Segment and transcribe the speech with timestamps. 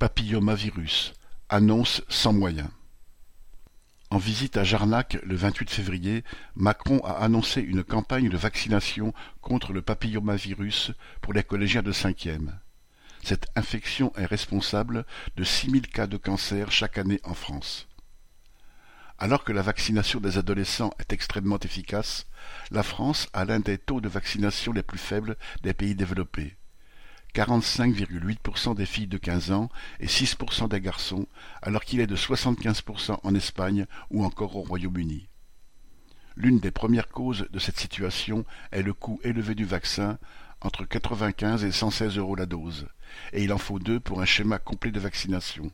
[0.00, 1.12] Papillomavirus,
[1.50, 2.70] annonce sans moyens.
[4.08, 6.24] En visite à Jarnac le 28 février,
[6.56, 12.58] Macron a annoncé une campagne de vaccination contre le papillomavirus pour les collégiens de cinquième.
[13.22, 15.04] Cette infection est responsable
[15.36, 17.86] de 6000 cas de cancer chaque année en France.
[19.18, 22.26] Alors que la vaccination des adolescents est extrêmement efficace,
[22.70, 26.56] la France a l'un des taux de vaccination les plus faibles des pays développés.
[27.34, 29.68] 45,8% des filles de 15 ans
[30.00, 31.26] et 6% des garçons,
[31.62, 35.28] alors qu'il est de 75% en Espagne ou encore au Royaume-Uni.
[36.36, 40.18] L'une des premières causes de cette situation est le coût élevé du vaccin,
[40.60, 42.86] entre 95 et 116 euros la dose,
[43.32, 45.70] et il en faut deux pour un schéma complet de vaccination.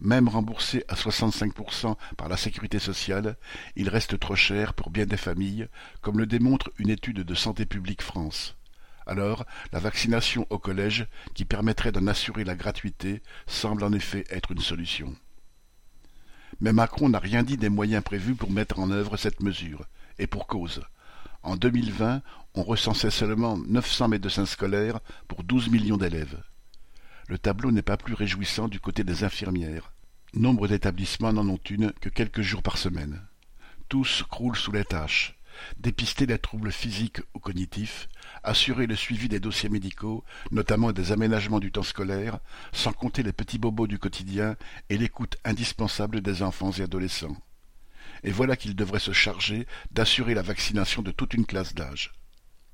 [0.00, 3.36] Même remboursé à 65% par la sécurité sociale,
[3.74, 5.68] il reste trop cher pour bien des familles,
[6.02, 8.57] comme le démontre une étude de Santé publique France.
[9.08, 14.52] Alors, la vaccination au collège, qui permettrait d'en assurer la gratuité, semble en effet être
[14.52, 15.16] une solution.
[16.60, 19.86] Mais Macron n'a rien dit des moyens prévus pour mettre en œuvre cette mesure,
[20.18, 20.82] et pour cause.
[21.42, 22.20] En 2020,
[22.54, 26.42] on recensait seulement 900 médecins scolaires pour 12 millions d'élèves.
[27.28, 29.94] Le tableau n'est pas plus réjouissant du côté des infirmières.
[30.34, 33.22] Nombre d'établissements n'en ont une que quelques jours par semaine.
[33.88, 35.37] Tous croulent sous les tâches
[35.78, 38.08] dépister les troubles physiques ou cognitifs,
[38.42, 42.38] assurer le suivi des dossiers médicaux, notamment des aménagements du temps scolaire,
[42.72, 44.56] sans compter les petits bobos du quotidien
[44.88, 47.36] et l'écoute indispensable des enfants et adolescents.
[48.24, 52.12] Et voilà qu'il devrait se charger d'assurer la vaccination de toute une classe d'âge.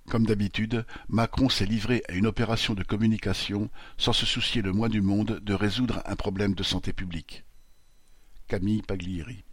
[0.09, 4.91] Comme d'habitude, Macron s'est livré à une opération de communication sans se soucier le moins
[4.91, 7.45] du monde de résoudre un problème de santé publique.
[8.47, 9.45] Camille Paglieri